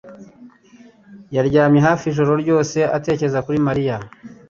yaryamye 1.35 1.79
hafi 1.87 2.03
ijoro 2.11 2.31
ryose 2.43 2.77
atekereza 2.97 3.43
kuri 3.45 3.57
Mariya. 3.67 3.97